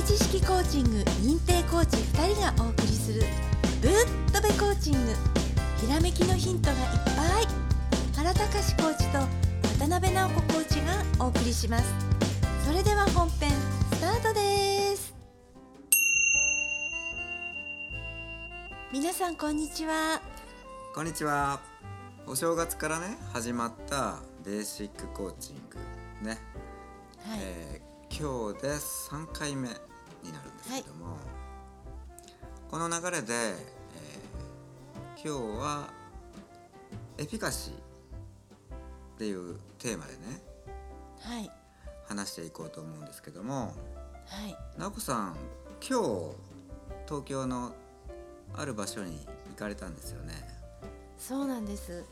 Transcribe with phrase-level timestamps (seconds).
[0.00, 3.20] べ知識コーチング認定コーチ2人がお送りする
[3.82, 3.92] ぶっ
[4.32, 4.98] とべコーチング。
[5.78, 6.78] ひらめきのヒントがいっ
[7.16, 7.46] ぱい。
[8.16, 9.18] 原隆コーチと
[9.78, 10.80] 渡辺直子コーチ
[11.18, 11.94] がお送りします。
[12.64, 13.50] それでは本編
[13.92, 15.14] スタートです。
[18.92, 20.22] 皆さんこんにちは。
[20.94, 21.60] こんにちは。
[22.26, 25.78] お正月からね始まったベーシックコーチング
[26.26, 26.38] ね、
[27.22, 29.68] はい、えー今日で3回目
[30.22, 31.16] になるんですけども、
[32.70, 33.70] この流れで、えー
[35.22, 35.90] 今日は
[37.18, 37.76] エフィカシーっ
[39.18, 40.18] ていうテーマでね
[41.20, 41.50] はい。
[42.08, 43.74] 話していこうと思うんですけども
[44.24, 44.56] はい。
[44.78, 45.36] 直子さん
[45.86, 46.36] 今日
[47.06, 47.74] 東京の
[48.56, 50.32] ある場所に行かれたんですよね。
[51.18, 52.02] そうなんです。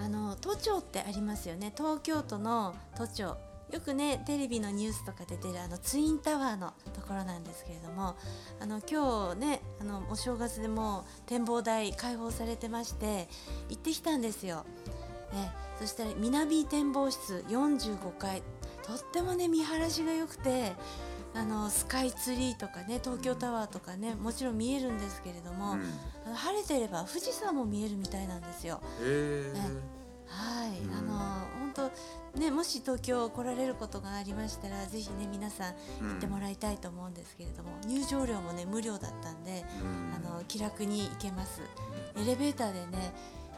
[0.00, 1.74] あの都庁ってありますよね。
[1.76, 3.36] 東京都の都庁
[3.72, 8.16] よくねテレビのニュースとかで出るあのツインタワーのところなんですけれども
[8.60, 13.28] あの今日ねあのお正月でもう展望台開放されてまして
[13.68, 14.64] 行ってきたんですよ。
[15.32, 15.50] ね、
[15.80, 18.42] そしたら南展望室45階
[18.84, 20.72] とってもね見晴らしが良くて
[21.34, 25.82] あのスカイツリーとかね東京タワーとかねもちろん見えるんですけれども、うん
[26.24, 28.80] あの晴れてれば富士山も見えるみたいなんですよ。
[29.00, 29.95] へーね
[30.28, 30.94] はい、うん。
[30.94, 31.18] あの
[31.74, 31.90] 本
[32.34, 36.08] 当ねもし東京来られることがありましたらぜひね皆さんうん。
[36.10, 40.14] 行ってもらいたいと思うんですけれども、入場料もね無料だったんで、うん。
[40.14, 41.60] あの気楽に行けます。
[42.16, 43.12] エレベーターでね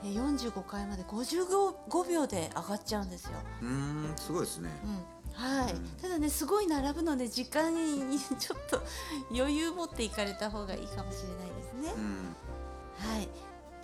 [0.04, 3.32] え45階まで55秒で上がっちゃうんですよ。
[3.62, 4.70] うーんすごいですね。
[4.84, 5.18] うん。
[5.32, 5.88] はい、うん。
[6.00, 8.82] ただねすごい並ぶので時間に ちょっと
[9.32, 11.94] 余裕持って行かれた方がいいかもしれないですね。
[11.96, 12.36] うん。
[13.12, 13.28] はい。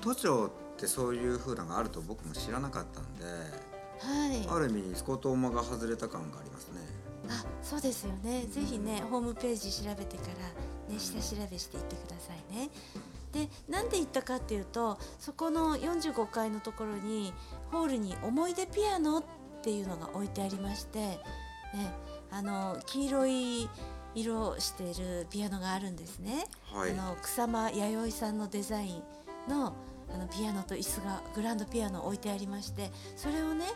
[0.00, 0.50] 都庁っ
[0.84, 4.46] てそういう風なのがあると僕も知らなかったんで、はい。
[4.48, 6.80] ある意味スコトーマが外れた感がありますね。
[7.26, 10.24] あそうですよね、ぜひねホームページ調べてか
[10.88, 12.68] らね下調べしていってくださいね。
[13.32, 17.32] でなんで行ったかっていうとそこの45階のところに
[17.72, 19.24] ホールに「思い出ピアノ」っ
[19.62, 21.20] ていうのが置いてありまして、ね、
[22.30, 23.70] あの黄色い
[24.14, 26.46] 色をしているピアノがあるんですね。
[26.70, 29.02] はいあの草間彌生さんのデザイン
[29.48, 29.74] の
[30.12, 33.66] あのピアノと椅子がグランドピアノ置いてありましてそれをね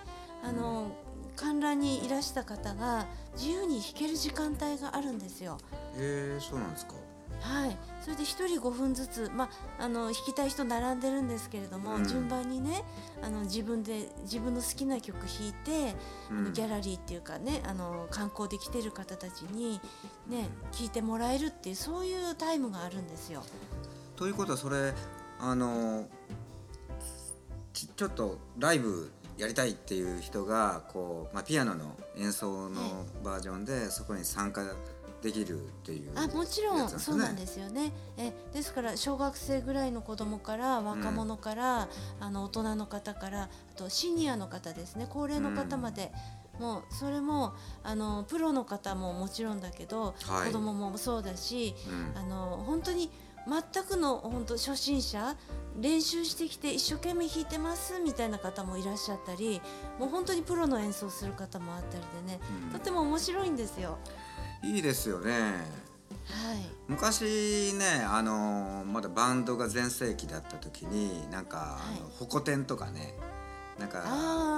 [0.43, 0.93] あの、
[1.35, 5.59] 観覧にいらした方が自由に弾ける時間帯があるんですよ。
[5.97, 6.95] へえそうなんですか。
[7.41, 12.83] はい、それで1人5分ずつ、まあ、あの弾きたい人並んでるんですけれども、うん順番にね
[13.23, 15.95] あの自分で自分の好きな曲弾いて、
[16.31, 19.81] あうんのギャラリーっていうかねあの観光で来てる方たちに、
[20.27, 23.45] ね、聴いてもらえるっていうそういうタイムがあるんですよ。
[24.17, 24.93] ということはそれ
[25.41, 26.07] あの
[27.73, 34.63] ちちょっとライブやりたいっていう人がこう、まあ、ピアノの演奏のバージョンでそこに参加
[35.23, 37.93] できるっていうあもちろんそうなんですよね。
[38.17, 41.89] えですから小学生ぐらいの子供から若者から、
[42.21, 45.07] あの大人の方からあとシニアの方ですね。
[45.09, 46.13] 高齢の方まで、
[46.61, 50.47] もうそれもあのプロの方ももちろんだけど、はい。
[50.47, 51.75] 子供もそうだし、
[52.15, 52.19] うん。
[52.19, 53.11] あの本当に
[53.49, 55.37] 全くの本当初心者
[55.81, 59.61] 練習してきて一生懸命弾いてますみたいな方もいらっしゃったり
[59.99, 63.99] もう本当にプロの演奏する方もあったりでね、うんとても面白いんですよ。
[64.63, 65.33] いいですよね。
[65.33, 73.15] はい昔ねあのまだバンドが全盛期だった時になんか、あのはいホコ天とかね
[73.79, 74.03] なんか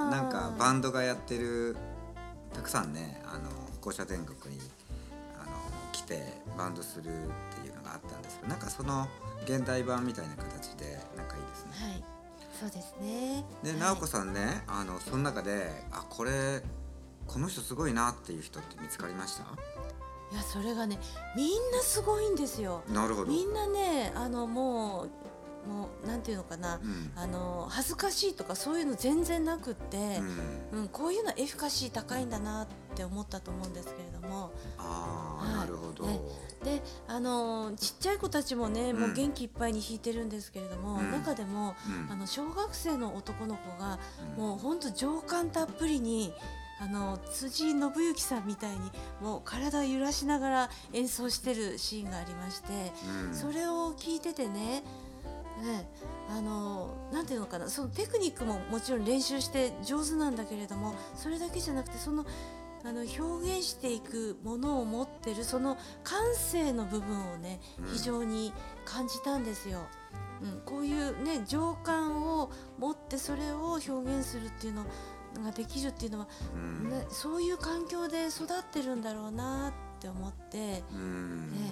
[0.09, 1.77] なんかバンドがやってる
[2.53, 3.49] たくさんねあの
[3.81, 4.61] 歩行者天国に
[5.41, 5.51] あの
[5.91, 6.23] 来て
[6.57, 7.11] バンドする
[7.91, 9.07] があったんですけどなんかその
[9.43, 11.71] 現代版みたいな形でなんかいいですね。
[11.71, 12.03] はい、
[12.59, 13.43] そうですね。
[13.63, 16.61] で、はい直子さんねあのその中であこれ
[17.27, 19.43] この人すごいなっていう人って見つかりました？
[19.43, 20.97] いやそれがね
[21.35, 22.83] みんなすごいんですよ。
[22.91, 23.27] なるほど。
[23.31, 25.09] みんなねあのもう
[25.69, 29.97] もうなんていうのかな、うんあの恥ずかしいとかそういうの全然なくって
[30.71, 34.50] う、んうんこういうのエフィカシー高いんだなって思ったと思うんですけれども。
[37.21, 41.11] のちっちゃい子たちもね、もううん元気いっぱいに弾いてるんですけれども、うん。
[41.11, 41.75] 中でも、
[42.07, 42.11] うん。
[42.11, 43.99] あの小学生の男の子が、
[44.37, 44.43] うん。
[44.43, 46.33] もうほんと情感たっぷりに
[46.79, 48.91] あの辻信之さんみたいに
[49.21, 52.91] もう体を揺らしながら演奏してるシーンがありまして、
[53.27, 53.35] うん。
[53.35, 54.83] それを聞いててね
[55.61, 55.87] ね
[56.29, 62.25] あのなんていうのかなそのテクニックももちろん練習して上手なんだけれどもそれだけじゃなくてその
[62.83, 67.85] あの表現していくものを持ってるその感性の部分をねうん。
[67.93, 68.53] 非常に
[68.85, 69.81] 感じたんですよ。
[70.41, 74.85] うん、こういうね情感を持ってそれを表現するっていうの
[75.43, 76.89] ができるっていうのは、うん。
[76.89, 81.51] ね、そういう環境で育ってるんだろうなっって思って、うん。
[81.51, 81.71] ね。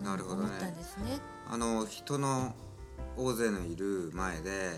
[0.00, 0.44] なるほどね。
[0.44, 1.18] 思ったんですね。
[1.48, 2.54] あの人の
[3.16, 4.70] 大勢のいる前で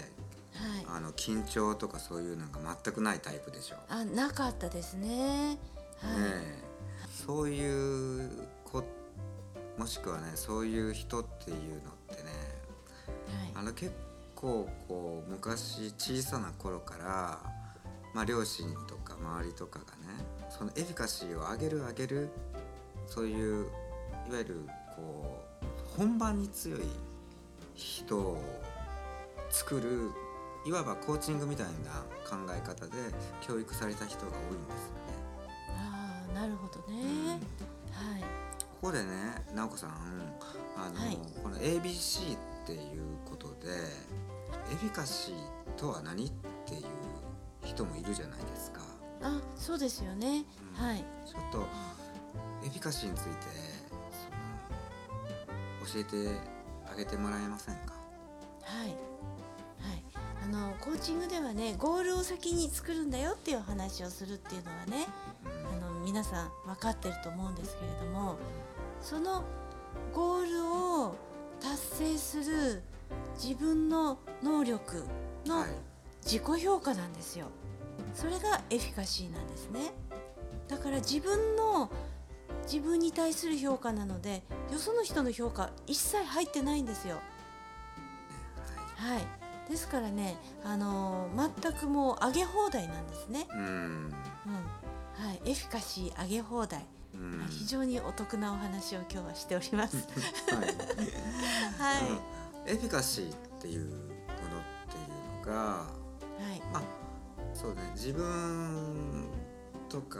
[0.61, 0.87] はい。
[0.97, 3.77] あの緊張とかそういうのが全くないタイプでしょ。
[3.89, 5.59] あ、なかったですね。
[6.03, 6.21] はい。
[6.21, 6.27] ね
[6.67, 6.71] え
[7.27, 8.31] そういう
[8.65, 8.83] 子
[9.79, 12.31] もしくはねそういう人っていうのってね
[13.55, 13.93] あの結
[14.35, 17.39] 構こう昔小さな頃から、
[18.15, 22.29] まあ、両親とか周りとかがねそのエフィカシーを上げる上げる
[23.07, 23.67] そういう
[24.29, 24.57] いわゆる
[24.97, 26.81] こう本番に強い
[27.75, 28.43] 人を
[29.51, 30.11] 作る
[30.67, 31.73] いわばコーチングみたいな
[32.29, 32.93] 考え方で
[33.41, 35.01] 教育された人が多いんですよね。
[35.79, 37.41] ああ、なるほどね。
[37.93, 38.21] はい。
[38.21, 38.27] こ
[38.89, 39.91] こでね直子さん
[40.77, 43.71] あの、はいこの ABC っていうことで
[44.73, 45.35] エフィカシー
[45.77, 46.31] とは何っ
[46.67, 46.83] ていう
[47.65, 48.81] 人もいるじゃないですか。
[49.23, 50.45] あ、そうですよね。
[50.79, 51.05] うんはい。
[51.27, 51.67] ちょっと
[52.65, 53.31] エフィカシーについて
[55.93, 56.39] 教えて
[56.91, 57.95] あげてもらえませんか？
[60.51, 65.07] のコーチングではね、ゴールを先に作るんだよっていうお話をするっていうのはね、
[65.45, 68.37] うんあの皆さん分かってると思うんですけれども、
[69.01, 69.45] その
[70.13, 70.65] ゴール
[71.07, 71.15] を
[71.61, 72.83] 達成する
[73.43, 75.05] 自分の能力
[75.47, 75.69] のはい
[76.23, 77.47] 自己評価なんですよ。
[78.15, 79.93] それがエフィカシーなんですね。
[80.69, 81.91] だから自分の
[82.65, 87.17] 自分に対する評価なので、よその人の評価一切入ってないんですよ。
[88.97, 89.40] ははい。
[89.71, 93.47] ですからね、あのー全くもう上げ放題なんですね。
[93.49, 94.13] い、うんうん。
[95.15, 95.41] はい。
[95.51, 96.85] エフィカシー上げ放題。
[97.15, 99.97] うん非常にお得なお話を今日はしております。
[99.97, 100.07] はい
[102.03, 102.11] はい。
[102.11, 102.21] うん
[102.67, 104.07] エフィカシーっていうものっ
[104.89, 105.87] ていうのがは
[106.55, 106.61] い。
[106.73, 106.83] まあ
[107.55, 109.29] そうね自分
[109.89, 110.19] とか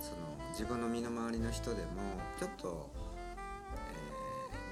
[0.00, 1.88] その自分の身の回りの人でも
[2.38, 2.97] ちょっと、えー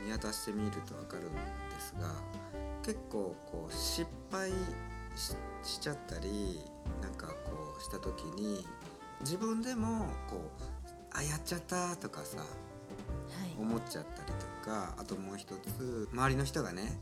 [0.07, 1.41] 見渡してみると分かるんで
[1.81, 2.09] すが
[2.85, 4.51] 結構こう失敗
[5.17, 6.61] ししちゃったり
[7.03, 8.65] なんかこうした時に
[9.21, 10.63] 自分でもこう
[11.13, 12.47] あやっちゃったとかさはい。
[13.59, 14.29] 思っちゃったり
[14.63, 17.01] とかあともう一つ周りの人がね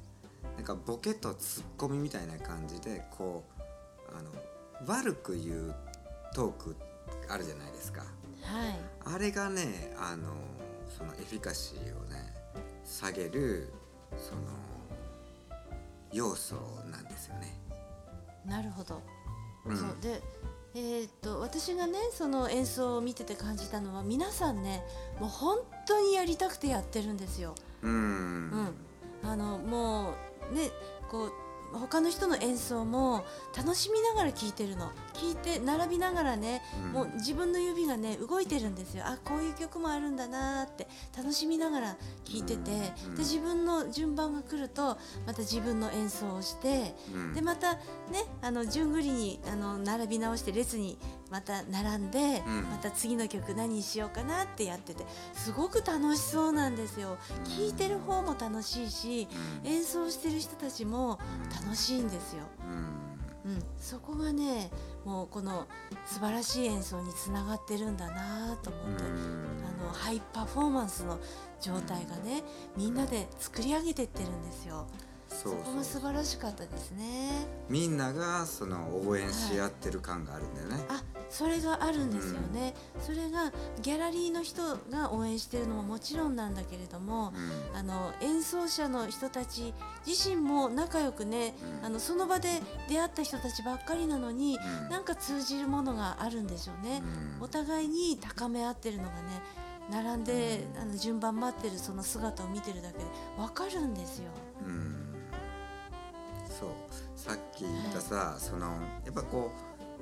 [0.56, 4.30] なんかボケとツッコミみたいな感じでこうあの
[4.86, 5.74] 悪く言う
[6.34, 6.76] トーク
[7.28, 8.06] あるじゃないですかは
[9.06, 9.14] い。
[9.16, 10.28] あれがねあの
[10.96, 12.32] そのエフィカシーをね
[12.84, 13.72] 下げる
[14.16, 14.42] その
[16.12, 16.54] 要素
[16.90, 17.58] なんですよね。
[18.46, 19.00] なるほど。
[19.66, 20.22] うんそうで、
[20.75, 24.84] えーっと私がねその演奏を見てて感じたのは皆さんね
[25.19, 27.54] もう本当にやりたくてやってるんですよ。
[27.82, 27.92] うん
[29.22, 29.28] うん。
[29.28, 30.14] あのも
[30.52, 30.70] うね
[31.10, 31.32] こう
[31.79, 33.25] 他の人の演奏も
[33.56, 34.93] 楽しみながら聴いてるの。
[35.12, 36.93] 聴いて並びながらね、うん。
[36.93, 39.05] もう自分の指がね動いてるんですよ。
[39.06, 40.87] あこういう曲もあるんだなーって。
[41.17, 42.71] 楽しみながら聴いてて、
[43.06, 47.35] うんで自分の順番が来るとまた自分の演奏をして、うん。
[47.35, 47.81] でまたね
[48.43, 50.99] あの順繰りにあの並び直して列に
[51.34, 52.70] また並んで、うん。
[52.70, 57.19] また次の曲何にしようかなってやっててすごく楽しそうなんですよ。
[57.44, 59.26] 聴いてる方も楽しいし
[59.64, 59.69] うん。
[59.69, 62.44] 演奏してる人たちもうん楽しいんですよ。
[63.44, 63.50] うん。
[63.50, 64.70] うん、そこがね
[65.04, 65.66] もうこの
[66.06, 71.18] 素晴らしい演奏につながってるんだなと思って、あのハイパフォーマンスの
[71.61, 72.44] 状態がね
[72.76, 74.87] みんなで作り上げてってるんですよ。
[75.35, 75.59] そそう。
[75.59, 77.47] こが素晴らしかったですね。
[77.69, 80.85] みんながその応援し合ってる感があるんだよね。
[80.88, 83.50] あそれがあるんですよね、それが
[83.83, 87.33] ギャラリーの人が応援してるのももちろんなんだけれども、
[87.73, 87.76] うん。
[87.76, 89.75] あの演奏者の人たち
[90.07, 91.87] 自身も仲良くね、うん。
[91.87, 94.91] あのその場で出会った人たちばっかりなのに、うん。
[94.91, 97.03] なんか通じるものがあるんでしょうね、
[97.38, 97.43] うん。
[97.43, 99.14] お互いに高め合ってるのがね
[99.91, 103.05] 並んで、あの順番待ってるその姿を見てるだけで
[103.37, 104.31] 分かるんですよ。
[104.67, 105.03] うん
[106.58, 106.68] そう。
[107.16, 108.66] さっき言ったさ、その
[109.04, 109.50] やっぱこ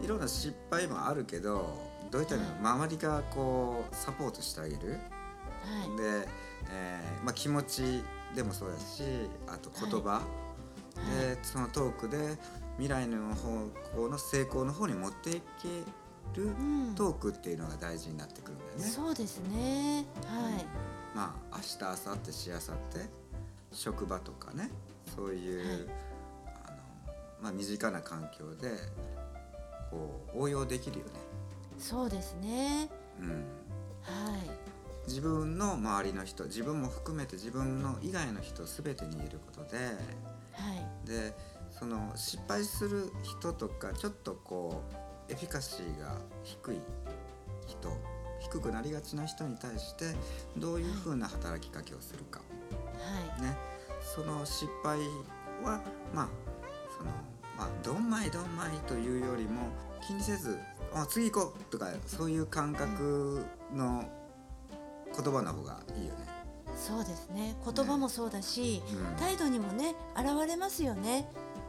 [0.01, 1.79] ういろんな失敗もあるけど
[2.11, 2.43] どういったの？
[2.61, 4.97] 周りがこうサポートしてあげる、は
[5.95, 5.97] い。
[5.97, 6.29] で、
[6.71, 8.03] えーまあ、気持ち
[8.35, 9.03] でもそうだし
[9.47, 10.23] あと言葉、
[11.19, 12.37] でそのトークで
[12.79, 15.69] 未来の方向の成功の方に持っていけ
[16.35, 16.95] るうん。
[16.95, 18.85] トークっていうのが大事になってくるんだよね。
[18.85, 20.05] そうですね。
[20.27, 20.65] はい。
[21.15, 23.07] まあ明日明後日しあさって
[23.71, 24.71] 職場とかね
[25.15, 25.87] そういう、あの
[27.43, 28.71] まあ、身近な環境で
[29.91, 31.13] こう応用できるよね。
[31.79, 32.89] そうですね。
[33.21, 33.29] うん、
[34.03, 34.51] はい。
[35.09, 39.79] 自分の周りの人自分も含めて自分の以外の人全てに言えることで
[40.53, 41.07] はい。
[41.07, 41.35] で
[41.71, 44.83] その失敗する人とかちょっとこ
[45.29, 46.77] うエフィカシーが低い
[47.67, 47.89] 人
[48.41, 50.15] 低くなりがちな人に対して
[50.57, 52.41] どういうふうな働きかけをするか、
[52.99, 53.43] はい。
[53.43, 53.57] ね、
[54.01, 54.99] その失敗
[55.65, 55.81] は
[56.15, 56.29] まあ
[57.03, 57.13] その
[57.59, 59.63] まあどんまいどんまいというよりも
[60.07, 60.59] 気にせず
[60.95, 63.45] 「あ次行こう」とかそういう感覚
[63.75, 64.05] の
[65.15, 66.27] 言葉の方がいいよね。
[66.75, 67.55] そうですね。
[67.65, 69.17] 言葉もそうだし、うん。
[69.17, 71.29] 態度にもね現れますよね。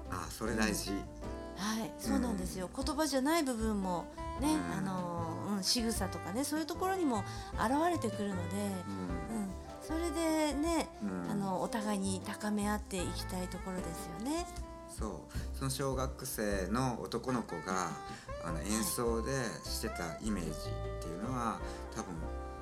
[0.09, 0.91] あそれ大事、
[1.57, 4.05] はいそうなんですよ、言葉じゃない部分も
[4.39, 4.77] ね、うん。
[4.77, 7.23] あのうん仕草とかねそういうところにも
[7.53, 8.55] 現れてくるので、
[9.31, 9.49] うん、
[9.81, 11.31] それでね、うん。
[11.31, 14.45] あのお互いに高め合っていきたいところですよね。
[14.97, 15.57] そう。
[15.57, 17.91] その小学生の男の子が
[18.43, 19.31] あの演奏で
[19.65, 20.53] してたイメージっ
[21.01, 21.59] ていうのは
[21.95, 22.13] 多分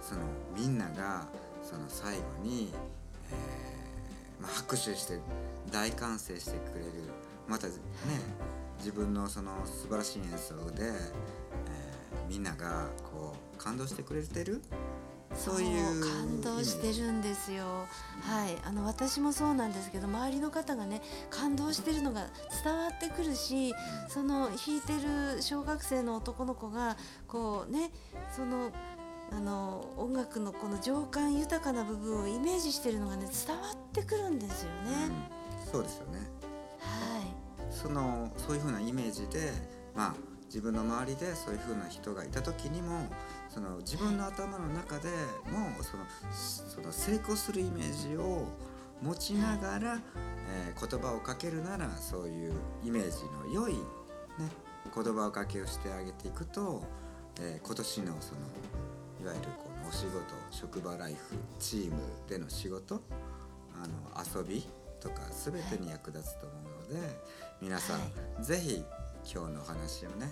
[0.02, 0.22] その
[0.56, 1.26] みんなが
[1.64, 2.72] その最後に、
[3.32, 5.20] えーまあ、拍手して
[5.72, 6.92] 大歓声してくれる
[7.48, 7.74] またね
[8.78, 11.42] 自分のその素晴らしい演奏で、えー
[12.32, 14.62] みんながこう感動してくれてる
[15.42, 17.88] そういう感動してるんですよ。
[18.22, 22.28] はい、あの私もそうなんですけど、周りの方がね、感動してるのが
[22.64, 23.74] 伝わってくるし、
[24.08, 26.96] その弾いてる小学生の男の子が
[27.28, 27.92] こうね、
[28.36, 28.72] その
[29.32, 34.92] あの音楽のこの情感豊かな部分をイメージしてるのがね伝わってくるんですよね。
[35.08, 36.20] うんそうですよね。
[36.80, 37.74] はい。
[37.74, 39.52] そのそういうふうなイメージで、
[39.96, 40.16] まあ、
[40.52, 43.08] 自分の周りでそういうふうな人がいた時にも
[43.48, 45.08] その自分の頭の中で
[45.50, 46.04] もその
[46.34, 48.46] その成功するイメージを
[49.02, 49.98] 持ちながら、
[50.50, 52.54] えー言葉をかけるならそういう
[52.84, 53.80] イメージの良い、ね、
[54.94, 56.84] 言葉をかけをしてあげていくと、
[57.40, 58.42] えー今年のその
[59.22, 63.02] いわゆるこのお仕事職場ライフチームでの仕事
[63.82, 64.68] あの遊び
[65.00, 66.56] とか全てに役立つと思
[66.90, 67.08] うので、
[67.62, 68.84] 皆さん、はぜひ
[69.24, 70.32] 今日のお話をね、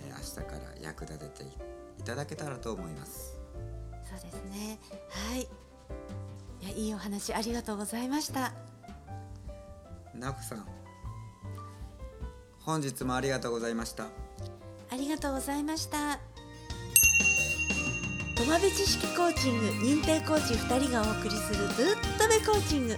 [0.00, 1.50] えー明日から役立てて
[1.98, 3.38] いただけたらと思います。
[4.08, 4.78] そうですね。
[5.30, 5.42] はい。
[5.42, 5.46] い
[6.64, 8.52] やいいお話ありがとうございました。
[10.14, 10.66] なこさん
[12.60, 14.06] 本日もありがとうございました。
[14.90, 16.18] ありがとうございました。
[18.36, 21.76] トマベ知識コーチング認定コーチ2人がお送りするぶっ
[22.18, 22.96] とべコーチング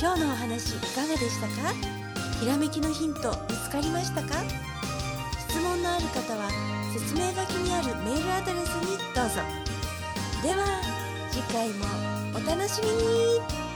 [0.00, 1.72] 今日のお話いかがでしたか？
[2.40, 4.36] ひらめきのヒント見つかりましたか？
[6.98, 9.40] 説明書きにあるメールアドレスにどうぞ。
[10.42, 10.82] では
[11.30, 11.84] 次回も
[12.34, 13.67] お楽しみに。